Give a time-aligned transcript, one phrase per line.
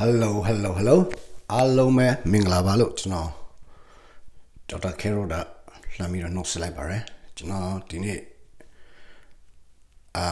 [0.00, 0.96] Hello Hello Hello
[1.52, 3.30] အားလုံးပဲမင်္ဂလာပါလို့ကျွန်တော်
[4.68, 5.40] ဒေါက်တာကေရိုဒါ
[5.96, 7.02] လှမ်းပြီးတော့နှုတ်ဆက်လိုက်ပါရယ်
[7.36, 8.20] ကျွန်တော်ဒီနေ့
[10.16, 10.26] အာ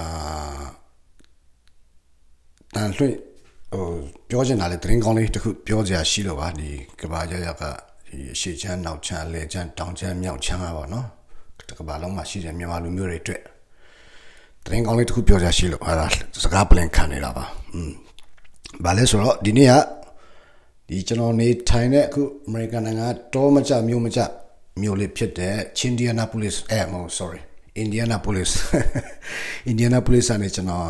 [2.74, 3.16] တန်လွှင့်
[3.72, 3.86] ဟို
[4.28, 6.68] ပြောချင်တာလေသတင်းကောင်းလေးတစ်ခုပြောစရာရှိလို့ပါဒီ
[7.00, 7.62] ကဘာရရက
[8.06, 11.06] ဒီအရှိချမ်းနောက်ချမ်းလဲချမ်းတောင်ချမ်းမြောက်ချမ်းပါပေါ့နော်
[11.78, 13.42] ကဘာလုံးမှာရှိတဲ့မြန်မာလူမျိုးတွေအတွက်
[14.64, 16.06] သတင်းကောင်းလေးတစ်ခုပြောစရာရှိလို့အဲ့ဒါ
[16.42, 17.44] စကားပလင်ခံနေတာပါ
[17.74, 17.92] อืม
[18.84, 19.74] ဘာလဲဆိုတော့ဒီနေ့က
[20.88, 24.20] ဒီကျွန်တော်နေထိုင်တဲ့အခုအမေရိကန်နိုင်ငံတောမကြမြို့မကြ
[24.80, 27.40] မြို့လေးဖြစ်တဲ့ Chindianapolis အဲမဟုတ် sorry
[27.82, 28.50] Indianapolis
[29.70, 30.88] Indianapolis ကနေကျွန်တော်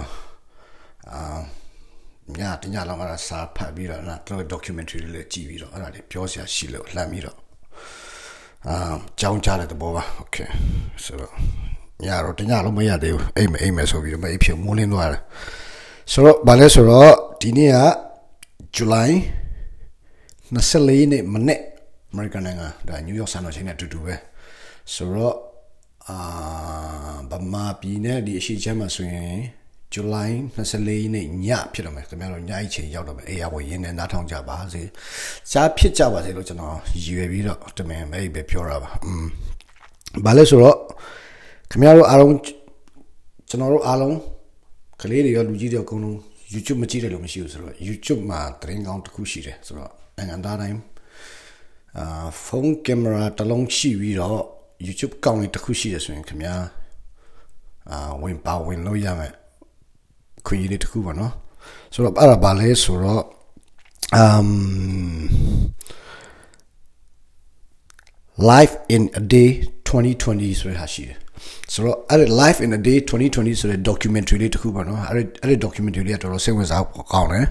[1.12, 1.40] အာ
[2.38, 7.36] ညတညလောက်ကတော့စာဖတ်ပြီးတော့နော်သူ documentary လေးကြည့်ပြီးတော့အဲ့ဒါလေးပြောစရာရှိလို့လှမ်းပြီးတော့
[8.68, 10.48] အာကြောင်းကြတဲ့သဘောပါ okay
[11.04, 11.32] ဆိုတော့
[12.04, 15.22] ညတော့တညလုံးမရသေးဘူးအိမ်မအိမ်မယ်ဆိုပြီးတော့မအိပ်ဖြစ်မိုးလင်းသွားတယ်
[16.12, 17.78] ဆိုတော့ဘာလဲဆိုတော့ဒီနေ့က
[18.76, 19.10] July
[20.54, 21.60] 24နေ့မနေ့
[22.10, 24.14] အမေရိကန်နိုင်ငံဒါနယူးယောက်စံတော်ချိန်နဲ့အတူတူပဲ
[24.94, 25.36] ဆိုတော့
[26.08, 26.18] အာ
[27.30, 29.34] ဗမာပြည်နဲ့ဒီအရှိချမ်းမှာဆိုရင်
[29.94, 34.82] July 24နေ့ညဖြစ်တော့မယ်ခင်ဗျားတို့ညအချိန်ရောက်တော့မယ်အေးရပေါ်ရင်းနေနားထောင်ကြပါစေ
[35.50, 39.26] ရှားဖြစ်ကြပါစေလို့ကျွန်တော်ရည်ရွယ်ပြီးတော့တမင်ပဲပဲပြောတာပါอืม
[40.24, 40.76] ဘာလဲဆိုတော့
[41.70, 42.32] ခင်ဗျားတို့အားလုံး
[43.48, 44.16] ကျွန်တော်တို့အားလုံး
[45.02, 46.16] ကလေးတွေရောလူကြီးတွေရောအကုန်လုံး
[46.52, 50.78] YouTube မကြည့်တယ်လို့မရှိဘူးဆိုတော့ YouTube မှာသတင်းကောင်းတစ်ခုရှိတယ်ဆိုတော့နိုင်ငံသားတိုင်း
[51.98, 54.40] အာဖုန်းကင်မရာတစ်လုံးရှိပြီးတော့
[54.86, 56.54] YouTube ကောင်းလေးတစ်ခုရှိတယ်ဆိုရင်ခင်ဗျာ
[57.90, 59.32] အာဝင်ပါဝင်လို့ရမယ်
[60.46, 61.32] ခွင့်ရလေးတစ်ခုပါနော်
[61.92, 63.22] ဆိုတော့အဲ့ဒါဘာလဲဆိုတော့
[64.22, 64.50] um
[68.50, 69.48] life in a day
[69.86, 71.21] 2020ဆိုတဲ့ဟာရှိတယ်
[71.72, 77.46] ဆိုတော့အဲ့ဒီ life in a day 2020ဆိုတဲ့ documentary လေးတစ်ခုပါနော်အဲ့ဒီအဲ့ဒီ documentary လေးကတော်တော်စိတ်ဝင်စားကောင်းတယ်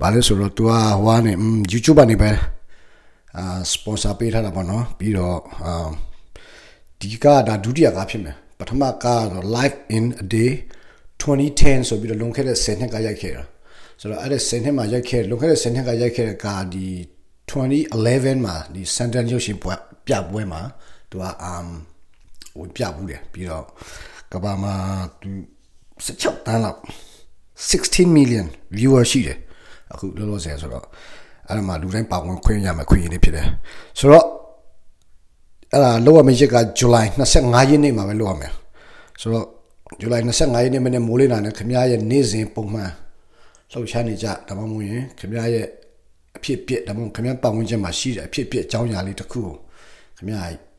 [0.00, 0.70] ဘာလဲဆိုတော့ तू က
[1.04, 1.32] ဟိုကနေ
[1.72, 2.30] YouTube ကနေပဲ
[3.38, 5.88] အာ sponsor ပေးထားတာပေါ့နော်ပြီးတော့အာ
[7.00, 10.50] ဒီကဒါဒုတိယကားဖြစ်မယ်ပထမကားတော့ life in a day
[11.20, 13.44] 2010ဆိုပြီးတော့လွန်ခဲ့တဲ့10နှစ်ကရိုက်ခဲ့တာ
[14.00, 16.86] ဆိုတော့အဲ့ဒီ10နှစ်မှာရိုက်ခဲ့လွန်ခဲ့တဲ့10နှစ်ကရိုက်ခဲ့တဲ့ကားဒီ
[17.50, 19.74] 2011မှာဒီ Santa ရုပ်ရှင်ပွဲ
[20.06, 20.62] ပြပွဲမှာ
[21.10, 21.68] သူက um
[22.58, 23.64] ဝင်ပြဘူးတယ်ပြီးတော့
[24.32, 24.74] ကဘာမှာ
[25.20, 25.30] သူ
[26.06, 26.78] 16တန်းလောက်
[27.70, 28.46] 16 million
[28.76, 29.38] viewer ရှိတယ်
[29.92, 30.84] အခုလောလောဆယ်ဆိုတော့
[31.48, 33.46] အဲ့ဒါမှလူတိုင်းပါဝင်ခွင့်ရမယ်ခွင့်ရနေဖြစ်တယ်
[33.98, 34.26] ဆိုတော့
[35.72, 37.06] အဲ့ဒါလောက်ရမယ့်ရက်က July
[37.38, 38.52] 25ရက်နေ့မှာပဲလောက်ရမယ်
[39.20, 39.46] ဆိုတော့
[40.00, 42.90] July 25ရက်နေ့မနေ့မိုးလင်းတာနဲ့ခင်ဗျားရဲ့နေ့စဉ်ပုံမှန်
[43.72, 45.66] လှုပ်ရှားနေကြဒါမှမဟုတ်ရင်ခင်ဗျားရဲ့
[46.36, 49.54] အဖြစ်ပြက်ဒါမှမဟုတ်ခင်ဗျားပတ်ဝန်းကျင်မှာရှိတဲ့အဖြစ်ပြက်အကြောင်းအရာလေးတစ်ခုကို
[50.16, 50.71] ခင်ဗျား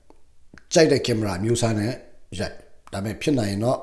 [0.74, 1.92] ကြိုက်တဲ့ကင်မရာမျိုးစားနဲ့
[2.40, 2.54] ရိုက်
[2.94, 3.80] ဒါပေမဲ့ဖြစ်နိုင်ရင်တော့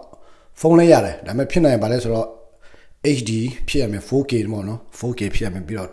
[0.61, 2.29] ဖုန်းလေးရတယ်ဒါပေမဲ့ဖြစ်နိုင်ရင်ဗာလဲဆိုတော့
[3.17, 3.31] HD
[3.69, 5.91] ဖြစ်ရမယ် 4K ပေါ့နော် 4K ဖြစ်ရမယ်ပြီးတော့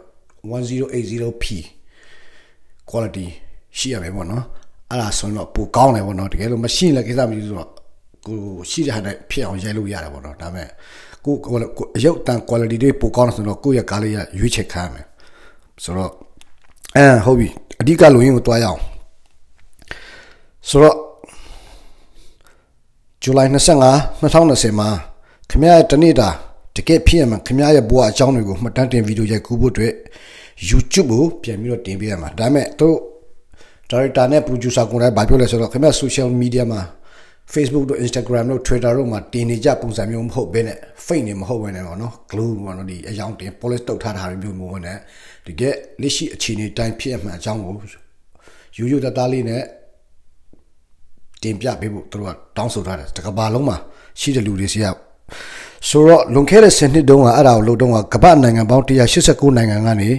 [0.52, 1.46] 1080p
[2.90, 3.28] quality
[3.78, 4.44] ရှိရမယ်ပေါ့နော်
[4.92, 7.70] အဲ့ဒါဆိုတော့ပိုကောင်းတယ်ပေါ့နော်တကယ်လို့မရှိရင်လည်းကိစ္စမရှိဆိုတော့
[8.26, 8.38] ကို
[8.72, 10.70] ရှိတဲ့ဟာနဲ့ဖြစ်အောင်ရိုက်လို့ရတယ်ပေါ့နော်ဒါပေမဲ့
[11.26, 11.36] ကို
[11.98, 15.06] အရုပ်တန် quality တွေပိုကောင်းတယ်ဆိုတော့ကိုယ့်ရဲ့ကားလေးရရွေးချယ်ခံရမယ်
[15.84, 16.12] ဆိုတော့
[16.96, 17.48] အဲဟုတ်ပြီ
[17.82, 18.80] အဓိကလူရင်းကိုတွားရအောင်
[20.70, 20.98] ဆိုတော့
[23.24, 24.90] July 25 2020မှာ
[25.50, 26.30] ခင်ဗျားရဲ့တနေ့တာ
[26.76, 29.94] တကယ်ဖြစ်ရမှာခင်ဗျားရဲ့ဘဝအကြောင်းတွေကိုမှတ်တမ်းတင်ဗီဒီယိုရိုက်ကူးဖို့အတွက်
[30.70, 32.96] YouTube ကိုပြန်ပြီးတော့တင်ပေးရမှာဒါပေမဲ့တို့
[33.92, 36.82] director နဲ့ producer ကိုလည်းဗာပြောလဲဆိုတော့ခင်ဗျား social media မှာ
[37.54, 44.98] Facebook တို့ Instagram တို့ Twitter တို့မှာတင်နေကြပုံစံမျိုးမဟုတ်ဘဲနဲ့ fake နေမဟုတ်ဘဲနဲ့ပေါ့နော် glue ပေါ့နော်ဒီအယောင်တင် polish တုတ်ထားတာမျိုးမျိုးနဲ့
[45.48, 47.76] တကယ်လက်ရှိအခြေအနေတိုင်းဖြစ်ရမှာအကြောင်းကို
[48.78, 49.64] ရိုးရိုးသားသားလေးနဲ့
[51.42, 53.78] တင်ပြပေးဖို့သူတို့ကတောင်းဆိုထားတယ်တကဘာလုံးမှာ
[54.20, 54.86] ရှိတဲ့လူတွေစီက
[55.90, 60.10] ဆိုတော့လွန်ခဲ့တဲ့10နှစ်တုန်းကအဲ့ဒါကိုလုပ်တော့ကကမ္ဘာနိုင်ငံပေါင်း189နိုင်ငံကနေ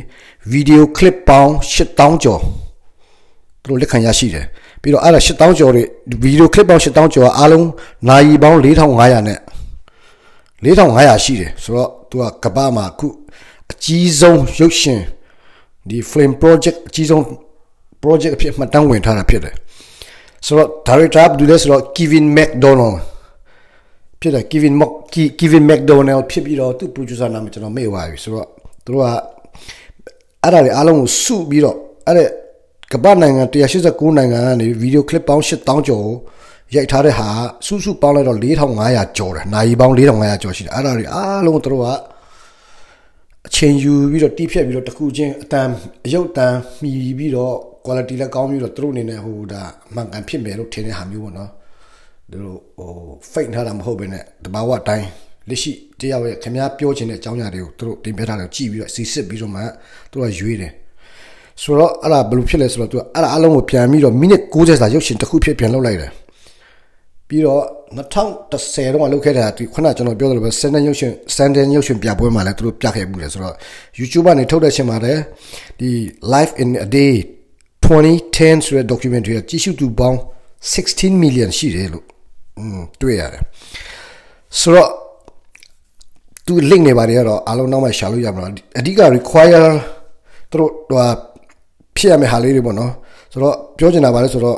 [0.51, 2.41] ဗီဒီယိုကလစ်ပေါင်း8000ကျော်
[3.63, 4.47] သူတို့လက်ခံရရှိတယ်
[4.83, 5.83] ပြီးတော့အဲ့ဒါ8000ကျော်တွေ
[6.23, 7.67] ဗီဒီယိုကလစ်ပေါင်း8000ကျော်အားလုံး
[8.09, 9.39] နိုင်ပေါင်း4500နဲ့
[10.65, 13.09] 4500ရှိတယ်ဆိုတော့သူကကမ္ဘာမှာအခု
[13.73, 15.01] အကြီးဆုံးရုပ်ရှင်
[15.89, 17.23] ဒီ flame project အကြီးဆုံး
[18.03, 19.55] project အဖြစ်မှတ်တမ်းဝင်ထားတာဖြစ်တယ်
[20.47, 22.97] ဆိုတော့ director ဘယ်သူလဲဆိုတော့ Kevin McDonald
[24.21, 24.93] ဖြစ်တယ် Kevin Mock
[25.39, 28.49] Kevin McDonald ဖြစ်ပြီးတော့သူ producer နာမည်ကျွန်တော်မေ့သွားပြီဆိုတော့
[28.85, 29.07] သူတို့က
[30.43, 31.77] အဲ့ဒါတွေအားလုံးကိုစုပြီးတော့
[32.07, 32.25] အဲ့ဒါ
[32.93, 36.17] ကမ္ဘာနိုင်ငံ189နိုင်ငံကနေဗီဒီယိုကလစ်ပေါင်း8000ကျော်ကို
[36.75, 37.29] ရိုက်ထားတဲ့ဟာ
[37.67, 41.87] စုစုပေါင်းလိုက်တော့4500ကျော်တယ်နိုင်ပေါင်း4500ကျော်ရှိတယ်အဲ့ဒါတွေအားလုံးသူတို့က
[43.47, 45.69] အချိန်ယူပြီးတော့တီးဖြတ်ပြီးတော့တခုချင်းအတန်
[46.05, 47.57] အယုတ်တန်မှီပြီးတော့
[47.89, 49.63] quality လည်းကောင်းပြီးတော့သူတို့အနေနဲ့ဟိုဒါ
[49.95, 51.51] မှန်ကန်ဖြစ်မယ်လို့ထင်တဲ့ဟာမျိုးပေါ့နော်
[52.31, 52.91] သူတို့ဟို
[53.33, 55.07] fake ထားတာမဟုတ်ဘဲနဲ့တဘာဝအတိုင်း
[55.49, 59.63] လက်ရှိတယောက်ရဲ့ခင်ဗျားပြောချင်တဲ့အကြောင်းအရာတွေကိုသူတို့တင်ပြထားတယ်ကြည့်ပြီးတော့စီစစ်ပြီးတော့မှ
[60.11, 60.73] သူတို့ကရွေးတယ်
[61.63, 66.13] ဆိုတော့အဲ့ဒါဘယ်လိုဖြစ်လဲဆိုတော့သူကအဲ့ဒါအလုံးကိုပြန်ပြီးတော့မိနစ်60စာရုပ်ရှင်တစ်ခုဖြစ်ပြန်လုပ်လိုက်တယ်
[67.29, 67.63] ပြီးတော့
[67.97, 73.55] 2010တော့လုပ်ခဲ့တာဒီခုနကျွန်တော်ပြောသလိုပဲ Sandon ရုပ်ရှင် Sandon ရုပ်ရှင်ပြပွဲမှာလည်းသူတို့ပြခဲ့မှုတယ်ဆိုတော့
[73.99, 75.21] YouTube ကနေထုတ်တဲ့ချိန်မှာလည်း
[75.81, 75.91] ဒီ
[76.35, 77.13] Life in a Day
[77.85, 80.19] 2010ဆိုတဲ့ documentary ကကြည့်ရှုသူပေါင်း
[80.73, 82.05] 16 million ရှိတယ်လို့
[83.01, 83.43] တွေ့ရတယ်
[84.61, 84.91] ဆိုတော့
[86.47, 88.43] သူ link တွေပါတယ်ကတော့အားလုံးနောက်မှရှာလို့ရမှာ
[88.79, 89.69] အဓိက require
[90.51, 91.09] သူတို့ဟို
[91.97, 92.93] ဖြစ်ရမယ့်ဟာလေးတွေပေါ့နော်
[93.33, 94.57] ဆိုတော့ပြောချင်တာပါလဲဆိုတော့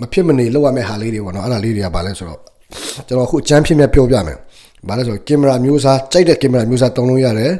[0.00, 2.40] မဖြစ်မနေလောက်ရမယ့်ဟာလေးတွေပေါ့နော်အဲ့ဒါလေးတွေကပါလဲဆိုတော့
[3.06, 4.36] ကျွန်တော်အခုအချမ်းဖြစ်မြတ်ပြောပြမယ်
[4.88, 7.52] ဘာလဲဆိုတော့ကင်မရာမျိုးစားကြိုက်တဲ့ကင်မရာမျိုးစားသုံးလို့ရတယ်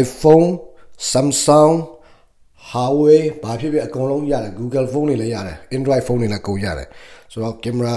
[0.00, 0.46] iPhone
[1.12, 1.72] Samsung
[2.72, 6.88] Huawei ဘာဖြစ်ဖြစ်အကုန်လုံးရတယ် Google phone တွေလည်းရတယ် Android phone တွေလည်းကုန်ရတယ်
[7.32, 7.94] ဆိုတော့ကင်မရာ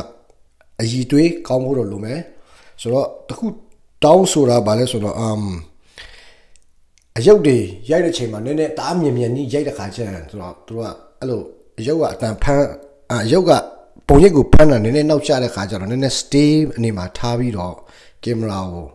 [0.80, 2.20] အည်သွေးကောင်းဖို့တော့လိုမယ်
[2.82, 3.46] ဆိုတော့တခု
[4.04, 5.44] တောင်းဆိုတာဘာလဲဆိုတော့ um
[7.18, 7.58] အယုတ်တွေ
[7.90, 10.88] ရိုက်တဲ့ချိန်မှာနည်းနည်းတားမြင်မြင်ကြီးရိုက်တဲ့ခါကျရင်ဆိုတော့သူတို့က
[11.20, 11.42] အဲ့လို
[11.80, 12.68] အယုတ်ကအတန်ဖန်း
[13.12, 13.52] အယုတ်က
[14.08, 17.76] ပုံရိပ်ကိုဖန်းတာနည်းနည်းနောက်ကျတဲ့ခါကျတော့နည်းနည်း stay အနေမှာထားပြီးတော့
[18.24, 18.88] ကင်မရာကို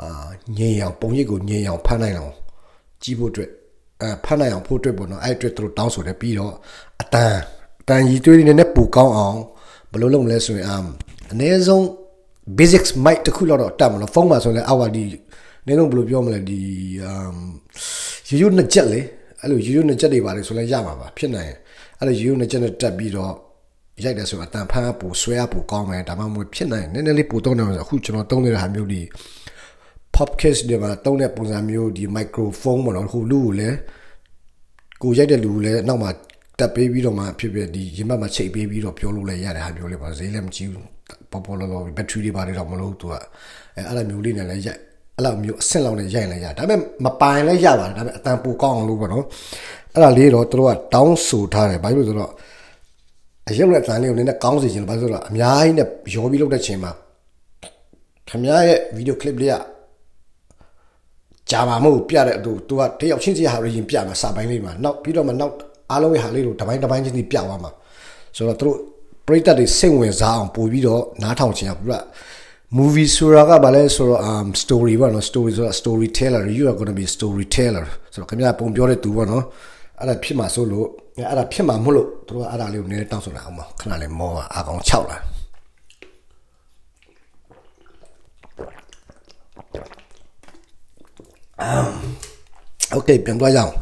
[0.00, 0.28] အာ
[0.58, 2.34] ငြိမ်အောင်ပုံရိပ်ကိုငြိမ်အောင်ဖန်းနိုင်အောင်
[3.02, 3.50] ကြည့်ဖို့အတွက်
[4.04, 6.54] အဲဖန်းနိုင်အောင်ဖို့အတွက်ပေါ့နော်အဲ့အတွက်သူတို့တောင်းဆိုတယ်ပြီးတော့
[7.02, 7.34] အတန်
[7.82, 9.38] အတန်ကြီးသွေးနည်းနည်းပူကောင်းအောင်
[9.90, 10.66] ဘယ်လိုလုပ်မလဲဆိုရင်
[11.32, 11.82] အနည်းဆုံး
[12.58, 15.04] basics mic တခုလောက်တော့တတ်မလို့ဖုန်းမှာဆိုရင်အော်ဒီ
[15.66, 16.60] နည်းလုံးဘယ်လိုပြောမလဲဒီ
[17.04, 17.36] အမ်
[18.28, 19.00] ရိုးရိုးနှစ်ချက်လေ
[19.40, 21.52] အဲ့လိုရိုးရိုးနှစ်ချက်တွေပါလေဆိုလဲရမှာပါဖြစ်နိုင်
[21.98, 23.34] အဲ့လိုရိုးရိုးနှစ်ချက်နဲ့တက်ပြီးတော့
[24.04, 29.02] ရိုက်တယ်ဆိုအတန်ဖန်းပူဆွဲပူကောင်းမယ်ဒါမှမဟုတ်ဖြစ်နိုင်နည်းနည်းလေးပူတော့တယ်အခုကျွန်တော်တုံးနေတဲ့ဟာမျိုးဒီ
[30.16, 33.76] podcast တွေမှာတုံးတဲ့ပုံစံမျိုးဒီ microphone ပေါ့နော်ဟိုလူကိုလည်း
[35.02, 36.10] ကိုရိုက်တဲ့လူကိုလည်းနောက်မှာ
[36.58, 40.86] တက်ပေးပြီးတော့မှဖြစ်ဖြစ်ဒီရင်ဘတ်မှာချိတ်ပေးပြီးတော့ပြောလို့လည်းရတဲ့ဟာမျိုးလေးပါဈေးလည်းမကြည့်ဘူး
[41.30, 43.12] ပေါ်ပေါ်လောလောဘက်ထရီတွေပါတယ်တော့မလို့သူက
[43.76, 44.80] အဲအဲ့လိုမျိုးလေးနဲ့လည်းရိုက်
[45.16, 49.24] အဲ့လိုမျိုးအဆင့်လောက်နဲ့ရိုက်လိုက်ရဒါပေမဲ့မပိုင်လည်းရပါတယ်ဒါပေမဲ့အတန်ပိုကောင်းအောင်လို့ပေါ့နော်
[49.94, 52.30] အဲ့ဒါလေးတော့တို့ကတောင်းဆိုထားတယ်ဘာလို့လဲဆိုတော့
[53.48, 56.92] အရုပ်နဲ့တန်လေးကိုနည်းနည်းကောင်းစေချင်လို့ဘာလို့ဆိုတော့အများကြီးနဲ့ရောပြီးလုပ်တဲ့ချိန်မှာ
[58.28, 59.54] ခင်ဗျားရဲ့ဗီဒီယိုကလစ်လေးက
[61.50, 65.54] ဂျာမာမို့ပြတဲ့အတူသူကတယောက်ချင်းစီဟာရရင်ပြမှာစာပိုင်းလေးမှာနောက်ပြီးတော့မှနောက်
[65.90, 67.70] အားလုံးရဲ့ဟာလေးကိုတပိုင်းတပိုင်းချင်းစီပြသွားမှာ
[68.36, 68.76] ဆိုတော့တို့
[69.26, 71.94] ပရိသတ်တွေစိတ်ဝင်စားအောင်ပို့ပြီးတော့နားထောင်ချင်အောင်ပြ
[72.78, 79.44] movie ဆိုတာကဘာလဲဆိုတော့ um story ပေါ့နော် story ဆိုတာ storyteller you are going to be storyteller ဆိုတော့ခင်ဗျာပုံပြောတဲ့သူပေါ့နော်
[80.00, 80.86] အဲ့ဒါဖြစ်မှာဆိုလို့
[81.16, 85.34] အဲ့ဒါဖြစ်မှာမဟုတ်လို့တို့ကအဲ့ဒါလေးကိုနည်းနည်းတောင်းဆိုတာအောင်ပါခဏလေးမောပါအကောင်6လာအမ်
[92.91, 93.73] โอเคပြန်သွားကြအောင်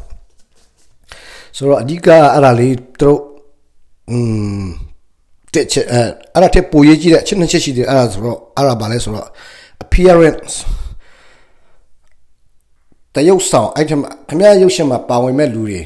[1.56, 3.20] ဆိုတော့အဓိကအဲ့ဒါလေးတို့
[4.10, 4.18] อื
[4.62, 4.66] ม
[5.54, 9.28] တက်ချက်အဲ့အဲ့ဒါတက်ပိုရေးကြည့်တဲ့အချက်နှစ်ချက်ရှိတယ်အဲ့ဒါဆိုတော့အဲ့ဒါဘာလဲဆိုတော့
[9.84, 10.54] appearance
[13.14, 15.80] တရုပ်ဆောင် item ခမရရုပ်ရှင်မှာပါဝင်မဲ့လူတွေ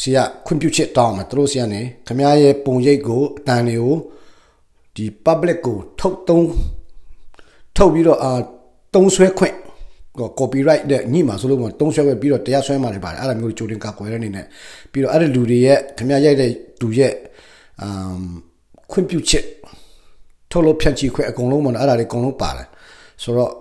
[0.00, 3.96] စီကခွင့်ပြုချက်တောင်းမှာသူတို့စီကနေခမရရဲ့ပုံရိပ်ကိုအတန်တွေကို
[4.94, 6.46] ဒီ public ကိုထုတ်သုံး
[7.76, 8.30] ထုတ်ပြီးတော့အာ
[8.94, 9.54] တုံးဆွဲခွင့်
[10.39, 14.45] copyright တဲ့ညှိမှာဆိုလို့တုံးဆွဲခွင့်ပြီးတော့တရားစွဲမှာတွေပါတယ်အဲ့ဒါမျိုးကြိုတင်ကာကွယ်တဲ့အနေနဲ့
[14.91, 17.13] ပြီးတော့အဲ့ဒီလူတွေရဲ့ခမရရိုက်တဲ့လူရဲ့
[17.81, 18.19] အမ်
[18.91, 19.45] ခွင့်ပြုချက်
[20.51, 22.67] ထုတ်လို့ဖြန့်ချီခွင့်အကုန်လုံးပေါ့နော်အဲ့ဒါတွေအကုန်လုံးပါတယ်
[23.23, 23.51] ဆိုတော့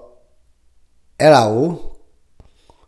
[1.21, 1.67] အဲ့ဒါကို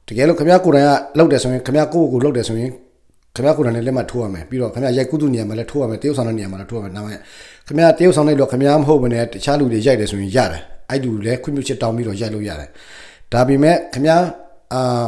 [0.09, 2.71] တကယ်လို့ခင်ဗျားကိုယ်တိုင်ကလောက်တယ်ဆိုရင်ခင်ဗျားကိုယ့်ကိုယ်လောက်တယ်ဆိုရင်
[3.35, 7.11] ခင်ဗျားကိုယ်တိုင်လည်းလက်မှတ်ထိုးရမယ်ပြီးတော့ခင်ဗျားရိုက်ကူးသူနေရာမှာလည်းထိုးရမယ်တရုတ်ဆောင်တဲ့နေရာမှာလည်းထိုးရမယ်နောက်မှ
[7.67, 12.71] ခင်ဗျားတရုတ်ဆောင်တဲ့လို့ခင်ဗျားမဟုတ်ဘဲနဲ့တခြားလူတွေရိုက်တယ်ဆိုရင်ရတယ်အဲ့လူလည်းခွင့်ပြုချက်တောင်းပြီးတော့ရိုက်လို့ရတယ်
[13.33, 14.25] ဒါပေမဲ့ခင်ဗျား
[14.75, 15.05] အာ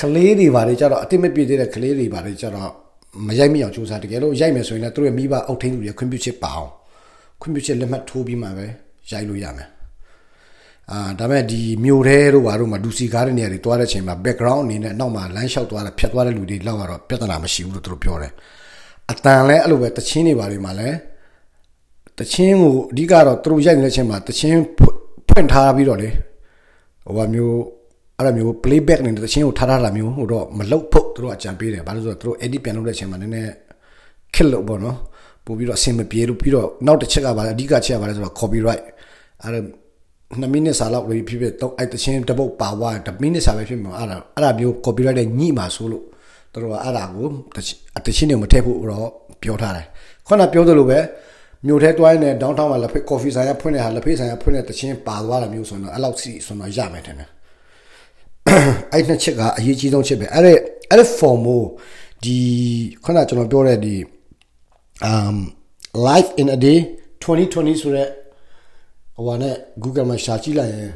[0.00, 2.70] ကလေးတွေပါတယ်ကြတော့အတိမပြည့်သေးတဲ့ကလေးတွေပါတယ်ကြတော့
[3.26, 6.70] မရိုက်မိအောင်စူးစမ်းတကယ်လို့ရိုက်မယ်ဆိုရင်လည်းသူတို့ရဲ့မိဘအုပ်ထိန်းသူတွေခွင့်ပြုချက်ပါအောင်
[7.40, 8.66] ခွင့်ပြုချက်လက်မှတ်ထိုးပြီးမှပဲ
[9.10, 9.68] ရိုက်လို့ရမယ်
[10.90, 18.32] အာဒါပေမဲ့ဒီမြို့ထဲတို့ဘာတို့မှာဒူစီကားတဲ့နေရာတွေတွားတဲ့ချိန်မှာ background အနေနဲ့နောက်မှာလမ်းလျှောက်သွားတာဖြတ်သွားတဲ့လူတွေလောက်ကတော့ပြဿနာမရှိဘူးလို့သူတို့ပြောတယ်
[19.10, 20.88] အတန်လဲအဲ့လိုပဲတချင်းတွေဘာတွေမှာလဲ
[22.18, 24.60] တချင်းကိုအဓိကတော့သူတို့ရိုက်နေတဲ့ချိန်မှာတချင်း
[25.28, 26.08] ဖွင့်ထားပြီးတော့လေ
[27.06, 27.56] ဟိုဟာမျိုး
[28.18, 33.52] အဲ့လိုမျိုး playback နေတဲ့တချင်းကိုထားထားလာမျိုးဟိုတော့မလုတ်ဖို့သူတို့အကြံပေးတယ်ဘာလို့ဆိုတော့သူတို့ edit ပြန်လုပ်တဲ့အချိန်မှာနည်းနည်း
[34.34, 34.96] ခက်လို့ပေါ့နော်
[35.44, 38.84] ပို့ပြီးတော့အဆင်မပြေလို့ပြီးတော့နောက်တစ်ချက်ကပါလဲအဓိကချက်ကပါလဲဆိုတော့ copyright
[39.42, 39.60] အဲ့ဒါ
[40.40, 46.04] 2မိနစ်စာလောက်လေးဖြစ်ဖြစ်တော့အဲ့တချင်းတပုတ်ပါဝါ2မိနစ်စာပဲဖြစ်မှာအဲ့ဒါအဲ့ဒါမျိုး copyright နဲ့ညှိမှာဆိုလို့
[46.52, 47.26] သူတို့ကအဲ့ဒါကို
[48.06, 49.08] တချင်းတွေမထည့်ဖို့တော့
[49.42, 49.86] ပြောထားတယ်
[50.26, 50.98] ခုနပြောသလိုပဲ
[51.67, 57.29] မြို့ထဲတွိုင်းနေဒေါင်းထောင်းမှာလက်ဖေးကော်ဖီဆိုင်ရဖွင့်နေတာလက်ဖေးဆိုင်ရဖွင့်တဲ့တချင်းပါသွားတာမျိုးဆိုတော့အဲ့လောက်စီဆိုတော့ရမယ်ထင်တယ်
[58.93, 60.51] အဲ့နှစ်ချက်ကအရေးကြီးဆုံးချက်ပဲအဲ့ဒါ
[60.89, 61.63] အဲ့ဒါ form ကို
[62.23, 62.37] ဒီ
[63.03, 63.95] ခုနကျွန်တော်ပြောတဲ့ဒီ
[65.09, 65.37] um
[66.07, 66.77] life in a day
[67.21, 68.07] 2020ဆိုတဲ့
[69.15, 70.93] ဟိုဟာနဲ့ Google မှာရှာကြည့်လိုက်ရင်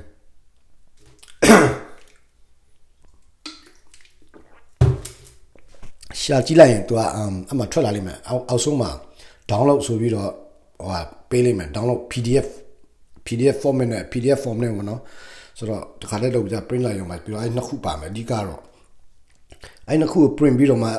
[6.22, 7.08] ရှာကြည့်လိုက်ရင် तू อ่ะ
[7.52, 8.90] အမှထွက်လာလိမ့်မယ်အောက်အောက်ဆုံးမှာ
[9.50, 10.32] download ဆိုပြီးတော့
[10.79, 12.49] ဟိုဟာပေးလိမ့်မယ် download PDF
[13.27, 15.01] PDF format နဲ့ PDF form နဲ့ပေါ့နော်
[15.59, 18.61] ဆိုတော့တခါတည်းတော့ပြ print လိုက်ရုံမှာပြီးတော့အဲ့နှစ်ခုပါမယ်အဓိကတော့
[19.89, 20.91] အဲ့နှစ်ခုကို print ပြီးတော့မှ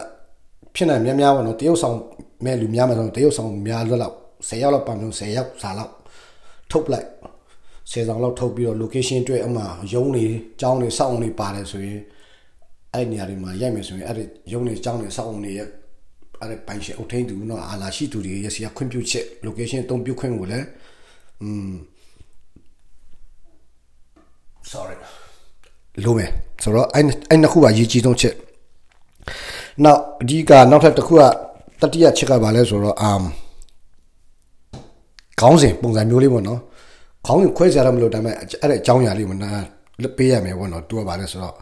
[0.75, 1.98] ဖြစ်နိုင်များများပေါ့နော်တရုတ်ဆောင်
[2.45, 4.15] မဲ့လူများမှာဆိုတရုတ်ဆောင်များလွတ်လောက်
[4.50, 5.93] 10ယောက်လောက်ပါမျိုး10ယောက်စာလောက်
[6.71, 7.07] ထုတ်လိုက်
[7.91, 10.25] 10ဆောင်လောက်ထုတ်ပြီးတော့ location အတွက်အမှရုံးနေ
[10.62, 12.00] ကျောင်းနေစောင့်နေပါတယ်ဆိုရင်
[12.93, 15.69] အဲ့နေရာတွေမှာရိုက်မယ်ဆိုရင်အဲ့ဒီရုံးနေကျောင်းနေစောင့်နေရဲ့
[16.41, 20.65] အဲ့ဒီပိုင်ရှင်အုပ်ထိန်သူနော်အာလာရှိသူတွေရဲ့စီကခွင့်ပြုချက် location အသုံးပြုခွင့်ကိုလည်း
[21.41, 21.74] อืม
[24.72, 24.96] sorry
[26.03, 26.29] လိုမယ်
[26.63, 28.36] ဆိုတော့အဲ့အဲ့နှစ်ခုကရည်ကြီးဆုံးချက်
[29.84, 31.22] နောက်အဓိကနောက်ထပ်တစ်ခုက
[31.81, 33.24] တတိယချက်ကဘာလဲဆိုတော့ um
[35.39, 36.60] ခေါင်းစဉ်ပုံစံမျိုးလေးပေါ့နော်
[37.25, 39.50] ခေါင်းစဉ်ခွဲစရာတော့မလိုဒါပေမဲ့အဲ့တဲ့အကြောင်းအရာလေးမနာ
[40.17, 41.55] ပေးရမယ်ပေါ့နော်သူကဘာလဲဆိုတော့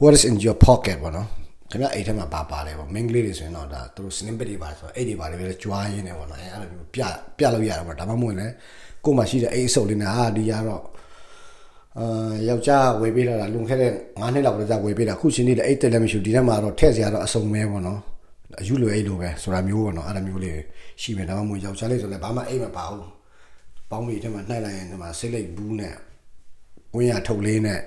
[0.00, 1.28] what is in your pocket ပေါ့နော်
[1.76, 7.00] ခင်ဗျအိတ်ထဲမှာပါပါတယ်ပေါ့မင်းကလေးတွေဆိုရင်တော့ဒါသူတို့ snippet တွေပါဆိုတော့အဲ့ဒီပါတွေပဲကြွားရင်းနေပေါ့နော်အဲ့လိုမျိုးပြ
[7.38, 8.52] ပြလို့ရတာပေါ့ဒါမှမဟုတ်လည်း
[9.04, 10.82] ကို့မှာရှိတဲ့အိတ်အစုပ်လေးနဲ့အာဒီရတော့
[11.98, 18.00] အာယောက်ျားဝေပေးလာတာလွန်ခဲ့တဲ့9နှစ်လောက်ကလေးဝေပေးတာခုချင်းလေးလည်းအိတ်တက်လည်းမရှိဘူးဒီထဲမှာတော့ထည့်စရာတော့အစုံမဲပေါ့နော်
[18.60, 20.58] အယူလိုအိတ်လိုပဲဆိုတာမျိုးပေါ့နော်အဲ့လိုမျိုးလေး
[21.02, 23.08] ရှိမယ်ဒါမှမဟုတ်ယောက်ျားလေးဆိုလည်းဘာမှအိတ်မပါဘူး
[23.90, 25.94] ပေါင်းပြီးထဲမှာနှိုက်လိုက်ရင်ဒီမှာစိတ်လိုက်ဘူးနဲ့
[26.94, 27.80] ဝင်းရထုတ်လေးနဲ့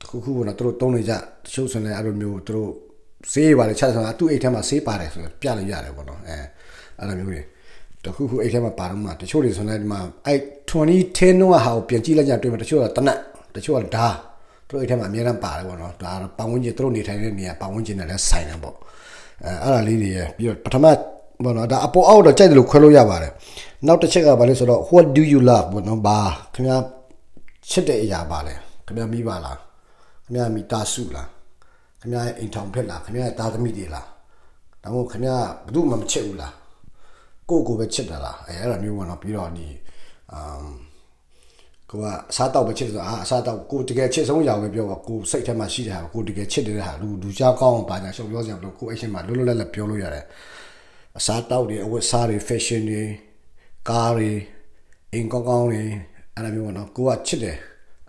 [0.00, 1.16] တခုခုကတော့သူတို့တုံးနေကြတ
[1.54, 2.70] ချို့ဆိုလည်းအဲ့လိုမျိုးသူတို့
[3.32, 6.36] ဆေးပါတယ်ချက်ဆိုတာသူ့အိတ်ထဲမှာဆေးပါတယ်ဆိုပြလို့ရတယ်ပေါ့နော်အဲ
[6.98, 7.40] အဲ့လိုမျိုးတွေ
[8.04, 10.38] တခုခုအိတ်ထဲမှာပါတော့မှတချို့တွေဆိုလည်းဒီမှာအဲ့
[10.70, 13.18] 2010တော့ဟာကိုပြန်ကြည့်လိုက်ကြတွေ့မှာတချို့ကတနက်
[13.56, 14.06] တချို့ကဓာ
[14.68, 18.76] သူတို့အိတ်ထဲမှာအများအားပါတယ်ပေါ့နော်ဒါပတ်ဝန်းကျင်သူတို့နေထိုင်တဲ့နေရာပတ်ဝန်းကျင်နဲ့လည်းဆိုင်တယ်ပေါ့
[19.44, 20.86] အဲအဲ့ဒါလေးတွေရပြီးတော့ပထမ
[21.44, 23.32] ဘောနော်ဒါအပေါ်အောက်တော့ကြိုက်တယ်လို့ခွဲလို့ရပါတယ်
[23.86, 26.18] နောက်တစ်ချက်ကဘာလဲဆိုတော့ what do you love ဘောနော်ဘာ
[26.54, 26.76] ခင်ဗျာ
[27.70, 28.54] ချစ်တဲ့အရာပါလဲ
[28.86, 29.69] ခင်ဗျာမိပါလား
[30.30, 31.28] ခင်ဗျာမိသားစုလား
[32.00, 34.06] ခင်ဗျာအိမ်ထောင်ဖက်လားခင်ဗျာသားသမီးတွေလား
[34.82, 36.54] ဒါမှမဟုတ်ခင်ဗျာဘယ်သူမှမချစ်ဘူးလား
[37.48, 39.66] ကိုကိုပဲချစ်တာလားအဲအဲ့လိုမျိုးပေါ့နော်ပြီးတော့ဒီ
[40.32, 40.68] အမ်
[41.90, 50.24] ကိုကအစားတောက်ပဲချစ်တယ်ဆိုအာအစားတောက်ကိုတကယ်ချစ်ဆုံးရအောင်ပဲပြောပါကိုစိတ်ထဲမှာရှိတဲ့ဟာကိုတကယ်ချစ်တဲ့ဟာလူလူကြောက်ကောင်းအောင်ပါညာရှောက်ပြောစရာမလိုကိုအရှင်မှာလွတ်လွတ်လပ်လပ်ပြောလို့ရတယ်
[51.18, 53.02] အစားတောက်တွေအဝတ်စားတွေ fashion တွေ
[53.88, 54.30] ကားတွေ
[55.14, 55.82] အင်ကောင်းကောင်းတွေ
[56.34, 57.56] အဲ့လိုမျိုးပေါ့နော်ကိုကချစ်တယ်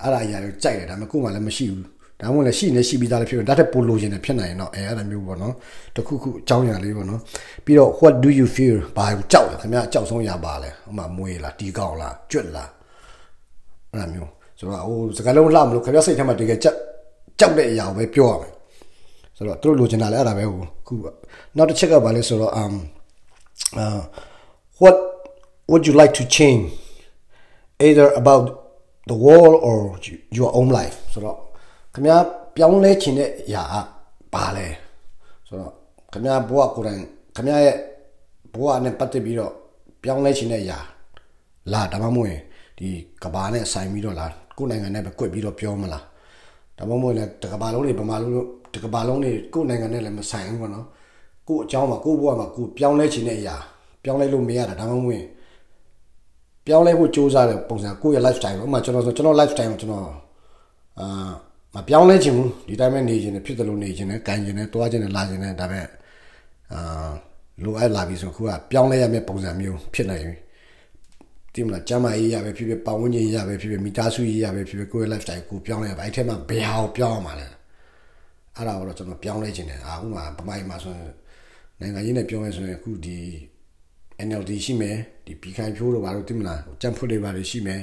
[0.01, 5.53] အဲ့ဒါအရာတွေကြိုက်တယ်ဒါပေမဲ့ကိုမှလည်းမရှိဘူး ဒါမှမဟုတ်လည်းရှိနေရှိပြီးသားလည်းဖြစ်တယ်ဒါတက်ပိုလိုချင်တယ်ဖြစ်နိုင်ရင်တော့အဲအဲ့လိုမျိုးပေါ့နော်
[5.95, 7.19] တခုခုအကြောင်းအရာလေးပေါ့နော်
[7.65, 12.69] ပြီးတော့ what do you feel ဘာကြောက်လဲခင်ဗျာကြောက်ဆုံးရပါလဲဥမာမွေးလားတီးကောင်းလားကြွက်လား
[13.91, 16.77] အဲ့လိုမျိုးဆိုတော့ဟိုစကားလုံးလှမလို့ခင်ဗျာစိတ်ထဲမှာတကယ်ကြောက်
[17.39, 18.53] ကြောက်တဲ့အရာကိုပဲပြောရမယ်
[19.37, 20.93] ဆိုတော့သူတို့လိုချင်တာလည်းအဲ့ဒါပဲဟိုခု
[21.57, 22.73] နောက်တစ်ချက်ကဘာလဲဆိုတော့ um
[23.83, 24.01] uh
[24.81, 24.95] what
[25.71, 26.63] would you like to change
[27.87, 28.43] either about
[29.11, 29.77] the world or
[30.39, 31.37] your own life ဆိုတော့
[31.93, 32.23] ခင်ဗျား
[32.55, 33.63] ပြောင်းလဲခြင်းတဲ့အရာ
[34.33, 34.67] ပါလဲ
[35.47, 35.73] ဆိုတော့
[36.11, 37.01] ခင်ဗျားဘဝကိုယ်တိုင်
[37.35, 37.75] ခင်ဗျားရဲ့
[38.53, 39.53] ဘဝနဲ့ပတ်သက်ပြီးတော့
[40.03, 40.79] ပြောင်းလဲခြင်းတဲ့အရာ
[41.71, 42.41] လာဒါမှမဟုတ်ရင်
[42.77, 42.87] ဒီ
[43.23, 46.03] ကဘာနဲ့ဆိုင်ပြီးတော့လားကိုယ်နိုင်ငံနဲ့ပဲ꿰ပြီးတော့ပြောမလား
[46.77, 48.33] ဒါမှမဟုတ်လည်းတကဘာလုံးတွေဗမာလုံး
[48.73, 50.85] တကဘာလုံးတွေကိုယ်နိုင်ငံနဲ့လည်းမဆိုင်ဘူးပေါ့နော်
[51.47, 53.55] ကိုယ်အကြောင်းမှာကိုယ်ဘဝမှာကိုယ်ပြောင်းလဲခြင်းတဲ့အရာ
[54.03, 55.27] ပြောင်းလဲလို့မရတာဒါမှမဟုတ်ရင်
[56.65, 60.03] ပြောင်းလဲဖို့စူးစမ်းတဲ့ပုံစံကိုယ့်ရဲ့ lifestyle ဥပမာကျွန်တော်ဆိုကျွန်တော် lifestyle ကိုကျွန်တော်
[60.99, 61.07] အာ
[61.75, 65.81] မပြောင်းလဲခြင်းဘူးဒီတိုင်းပဲနေခြင်းနဲ့ဖြစ်တယ်လို့နေခြင်းနဲ့ကန်ခြင်းနဲ့တွားခြင်းနဲ့လာခြင်းနဲ့ဒါပဲ
[66.73, 67.11] အာ
[67.63, 70.35] လိုအပ်လာပြီဆိုခုကပြောင်းလဲရမယ့်ပုံစံမျိုးဖြစ်နေပြီ
[71.53, 77.47] ဒီမှာကျမ်းမာရေးရပဲဖြစ်ဖြစ်ပတ်ဝန်းကျင်ရပဲဖြစ်ဖြစ်မိသားစုရေးရပဲဖြစ်ဖြစ်ကိုယ့်ရဲ့ lifestyle ကိုပြောင်းလဲရပါအဲ့ထဲမှာဘယ်ဟာကိုပြောင်းအောင်ပါလဲ
[78.55, 81.11] အဲ့ဒါတော့ကျွန်တော်ပြောင်းလဲခြင်းတယ်အာဥမာပမိုင်းမှာဆိုရင်
[81.79, 83.17] နိုင်ငံရေးနဲ့ပြောင်းလဲဆိုရင်အခုဒီ
[84.27, 87.81] NLD ရှိမယ်ဒီပြည်ခိုင်ဖြိုးတို့ဘာလို့သိမလားကြံဖွတ်တွေဘာတွေရှိမယ်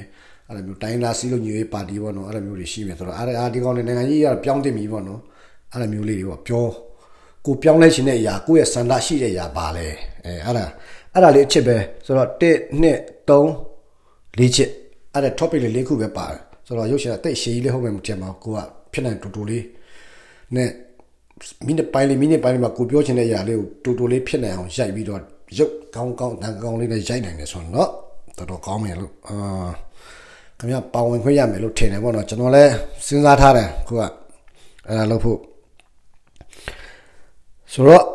[0.49, 5.19] အဲ့လိုမျိုးတိုင်းလာစီလို့ညွေပါတီပေါ့နော်အဲ့လိုမျိုးတွေရှိမယ်ဆိုတော့အဲ့ဒါဒီကောင်တွေနိုင်ငံကြီးရပြောင်းတင်ပြီပေါ့နော်
[5.73, 6.65] အဲ့လိုမျိုးလေးတွေပေါ့ပြော
[7.45, 9.87] ကိုပြောင်းလဲခြင်းတဲ့အရာကိုယ့်ရဲ့စန္ဒရှိတဲ့အရာပါလဲ
[10.25, 10.65] အဲအဲ့ဒါ
[11.13, 12.41] အဲ့ဒါလေးအချစ်ပဲဆိုတော့1 2
[13.29, 14.69] 3 4ချစ်
[15.13, 18.59] အဲ့ဒါ topic လေး၄ခုပဲပါတယ်ဆိုတော့ရုပ်ရှင်ကတိတ်ရှည်ကြီးလေးဟုတ်မယ်မထင်ပါဘူးကိုက
[18.93, 19.63] ဖြစ်နိုင်တူတူလေး
[20.55, 20.69] နဲ့
[21.65, 25.21] မိနစ်ပိုင်းလေးမိနစ်ပိုင်းလေးမှာကိုပြောချင်တဲ့အရာလေးကိုတူတူလေးဖြစ်နိုင်အောင်ရိုက်ပြီးတော့
[25.57, 27.89] ရုပ်ကောင်းကောင်းတန်ကောင်းလေးနဲ့ရိုက်နိုင်တယ်ဆိုတော့
[28.37, 29.69] တော်တော်ကောင်းမယ်လို့အာ
[30.59, 32.71] ခင်ဗျပါဝင်ခွင့်ရမယ်လို့ထင်တယ်ပေါ့နော်ကျွန်တော်လည်း
[33.05, 34.09] စဉ်းစားထားတယ်ခုကအဲ့
[34.99, 35.39] ဒါလုပ်ဖို့
[37.73, 38.05] ဆိုတော့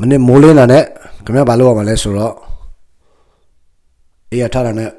[0.00, 0.84] မနေ့မိုးလင်းတာနဲ့
[1.24, 2.34] ခင်ဗျဘာလုပ်ရမှာလဲဆိုတော့
[4.30, 4.90] အေးရထားတာနဲ့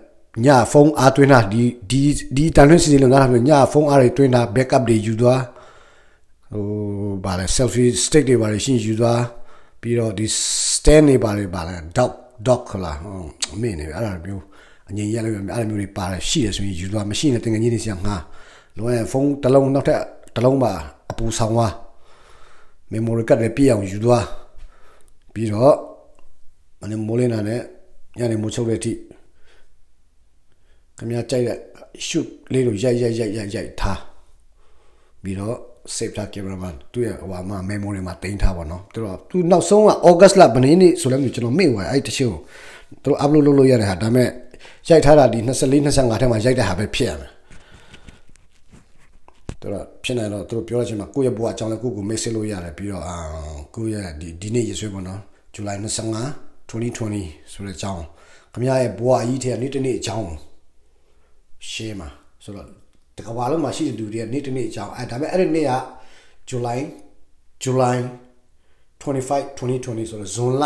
[0.46, 2.02] ညဖုန်းအားသွင်းတာဒီဒီ
[2.36, 5.42] ဒီတန်ထွင်းစီစီလုံးသားတာညဖုန်းအားတွေသွင်းတာ backup တွေယူသွား
[6.54, 6.66] ဟို
[7.26, 9.22] ဗာလဲ selfie stick တွေဗာလဲရှင်းယူသွား
[9.82, 10.26] ပြီးတော့ဒီ
[10.74, 12.12] stand တွေဗာလဲဗာလဲ dog
[12.48, 12.98] dog ခလား
[13.62, 14.44] မင်းနေအဲ့ဒါမျိုး
[14.90, 18.16] အငြိမ်ရက်လို့အဲ့လိုမျိုးတွေပါတယ်ရှိရဆိုရင်ယူသွားမရှိရင်တငယ်ချင်းတွေစီကငါ
[18.78, 20.02] လောရဖုန်းတစ်လုံးနောက်ထပ်
[20.36, 20.72] တစ်လုံးပါ
[21.12, 21.74] အပူဆောင်သွား
[22.92, 24.26] memory card တွေပြည့်အောင်ယူသွား
[25.34, 25.76] ပြီးတော့
[26.82, 27.62] မနေ့မိုးလင်းတာနဲ့
[28.18, 28.94] ညနေမိုးချုပ်တဲ့အထိ
[30.98, 31.58] ခင်ဗျားကြိုက်တဲ့
[32.08, 34.00] shoot လေးကိုရိုက်ရိုက်ရိုက်ရိုက်ရိုက်ထား
[35.24, 35.58] ပြီးတော့
[35.96, 42.36] save ထား cameraman သူ့ရဲ့ဟိုမှာ memory မှာတင်ထားပါတော့သူတော့သူနောက်ဆုံးက August လဘယ်နေ့ဆိုလဲမျိုးကျွန်တော်မေ့သွားအဲ့တချို့
[43.04, 44.30] သူတို့ upload လုပ်လို့ရတဲ့ဟာဒါပေမဲ့
[44.90, 47.32] ရိုက်ထားတာဒီ24 25ထဲမှာရိုက်တဲ့ဟာပဲဖြစ်ရမယ်
[49.62, 53.18] သူတို့ဖြစ်နေတော့သူတို့ပြောရချင်မှာကိုယ့်ရဲ့ဘဝအကြောင်းလည်းကိုယ့်ကို message လို့ရတယ်ပြီးတော့အာ
[53.76, 55.20] ကိုယ့်ရဲ့ဒီဒီနေ့ရဆွဲပေါ့နော်
[55.56, 58.04] July 25 2020ဆိုတဲ့အကြောင်း
[58.54, 60.30] ခမရရဲ့ဘဝအကြီးထဲနေ့တစ်နေ့အကြောင်း
[61.70, 62.10] ရှင်းမှာ
[62.44, 62.83] ဆိုတော့
[63.18, 65.74] တကဘာလုံးမှာရှိတဲ့လူတွေကနေ့တစ်နေ့အကြောင်းအဲဒါပေမဲ့အဲ့ဒီနေ့က
[66.50, 66.80] July
[67.64, 67.98] July
[69.02, 70.64] 25 2020ဆိုတော့ဇွန်လ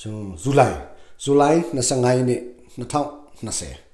[0.00, 0.76] ကျွန်ဇူလိုင်
[1.24, 2.40] ဇူလိုင်25ရက်နေ့
[2.78, 3.90] 2020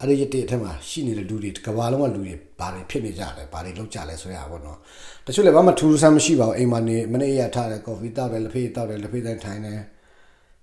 [0.00, 4.78] အဲ့ဒီရက်တည်းအထက်မှာရှိနေတဲ့လူတွေကဘာလုံးကလူတွေဘာတွေဖြစ်နေကြလဲဘာတွေလုပ်ကြလဲဆိုရပါဘောနော်
[5.26, 9.80] တချို့လည်းဘာမှထူးဆန်းမရှိပါဘူးအိမ်မှာနေမနေ့ရထားတယ်ကော်ဖီတောက်တယ်လက်ဖေးတောက်တယ်လက်ဖေးတိုင်းထိုင်တယ်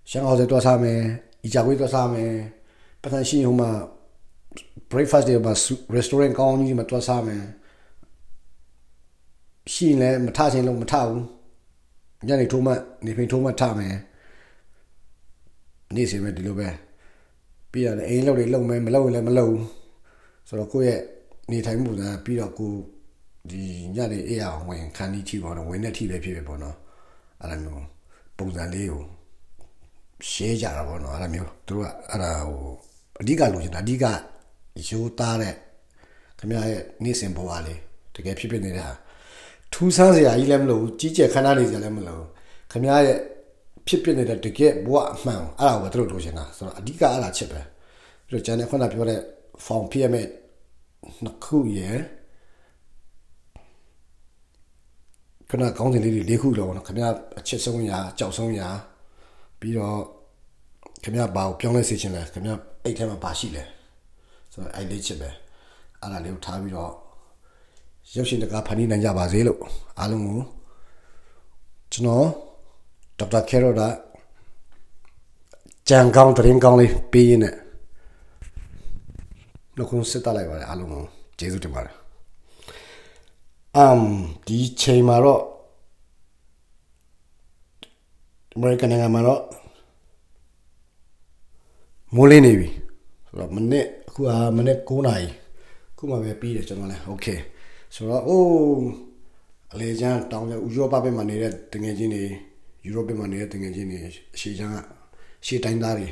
[0.10, 1.00] ရှမ်းအောင်စတော့စားမယ်
[1.44, 2.32] အီချာကွေးတော့စားမယ်
[3.02, 3.70] ပတ်သက်ရှိဟိုမှာ
[4.92, 5.54] breakfast တွေမှာ
[5.96, 7.44] restaurant ကောင်းကြီးမှာတော့စားမယ်
[9.74, 11.22] ရှိရင်လည်းမထချင်းလို့မထဘူး
[12.28, 12.74] ညနေထိုးမှ
[13.06, 13.96] နေဖိန်ထိုးမှထမယ်
[15.96, 16.70] နေ့စဉ်ပဲဒီလိုပဲ
[17.72, 19.50] ပြီးရတယ်အိမ်လောက်တွေလုံမယ်မလုံရင်လည်းမလုံ
[20.48, 21.02] ဆိုတော့ကိုယ့်ရဲ့
[21.52, 22.74] နေထိုင်မှုကပြီးတော့ကို
[23.50, 23.64] ဒီ
[23.96, 26.76] ညနေအေးအောင်ဝင်ခန်းကြီးထိပေါ့နော်ဝင်တဲ့ထိပဲဖြစ်ဖြစ်ပေါ့နော်
[27.42, 27.86] အဲ့လိုမျိုး
[28.38, 29.04] ပုံစံလေးကို
[30.30, 32.62] ရှဲကြတာပေါ့နော်အဲ့လိုမျိုးသူတို့ကအဲ့ဒါဟို
[33.22, 34.06] အဓိကလိုချင်တာအဓိက
[34.90, 35.54] ရိုးသားတဲ့
[36.40, 37.80] ခင်ဗျားရဲ့နေ့စဉ်ဘဝလေး
[38.16, 38.94] တကယ်ဖြစ်ဖြစ်နေတဲ့ဟာ
[39.74, 42.24] ထူးဆန်းစရာကြီးလည်းမလို့ကြီးကျယ်ခမ်းနားနေစရာလည်းမလို့
[42.72, 43.18] ခင်ဗျားရဲ့
[43.88, 47.62] ဖြစ်ဖြစ်နေတဲ့တကယ်ဘဝအမှန်အဲ့ဒါကိုသူတို့လိုချင်တာဆိုတော့အဓိကအဲ့ဒါချက်ပဲ
[48.28, 49.20] ပြီးတော့ကျန်တဲ့ခုနပြောတဲ့
[49.66, 50.28] form ဖြစ်ရမယ့်
[51.24, 52.00] နှစ်ခုရယ်
[55.50, 58.68] ခဏကောင်းစဉ်လေးတွေ၄ခုလောက်နော်ခင်ဗျားအချစ်ဆုံးရာကြောက်ဆုံးရာ
[59.60, 59.98] ပြီးတော့
[61.04, 63.64] ခင်ဗျားဘာကိုပြောင်းလဲစေချင်လဲခင်ဗျားအဲ့ထဲမှာဘာရှိလဲ
[64.54, 65.30] ဆိုတော့အဲ့လေးချက်ပဲ
[66.02, 66.92] အဲ့ဒါလေးကိုထားပြီးတော့
[68.16, 69.60] ရုပ်ရှင်တကားဖန်တီးနိုင်ကြပါစေလို့
[70.00, 70.42] အားလုံးကို
[71.92, 72.28] ကျွန်တော်
[73.20, 73.88] ဒေါက်တာကဲရိုဒါ
[75.90, 77.56] ကြံကောင်းတရင်ကောင်းလေးပေးရင်းနဲ့
[79.76, 81.04] နှုတ်ခွန်းစစ်တလိုက်ပါတယ်အားလုံးကို
[81.40, 81.96] ကျေးဇူးတင်ပါတယ်
[83.78, 84.02] အမ်
[84.48, 85.42] ဒီချိန်မှာတော့
[88.56, 89.42] American နိုင်ငံမှာတော့
[92.16, 92.70] မိုးလင်းနေပြီ
[93.30, 95.28] ဆိုတော့မနေ့အခုဟာမနေ့9နာရီ
[95.98, 97.40] ခုမှပဲပြီးတယ်ကျွန်တော်လည်း okay
[97.96, 99.10] ဆိုတော့အိုး
[99.74, 102.24] အလေကျန်းတောင်ရဥရောပဘက်မှာနေတဲ့တငယ်ချင်းတွေ
[102.86, 103.98] ယူရိုပမှာနေတဲ့တငယ်ချင်းတွေ
[104.36, 104.78] အရှိချမ်းက
[105.46, 106.08] ရှေ့တိုင်းသားတွေ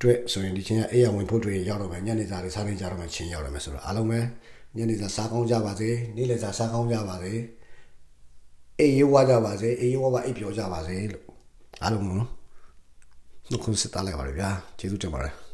[0.00, 4.20] တွေ့ဆိုရင်ဒီချင်းကအေးရဝင်ဖို့တွေရောက်တော့မယ်ညနေစာတွေစားနေကြတော့မယ်ချင်းရောက်တော့မယ်ဆိုတော့အားလုံးပဲ
[4.76, 7.32] ညနေစာစားကောင်းကြပါစေနေ့လယ်စာစားကောင်းကြပါစေ
[8.78, 11.24] အေးရွာကြပါစေအေးရွာပါအိပ်ပျော်ကြပါစေလို့
[11.82, 12.28] အားလုံးနော်
[13.50, 15.49] နှုတ်ခွန်းဆက်တာလိုက်ပါရဗျာကျေးဇူးတင်ပါတယ်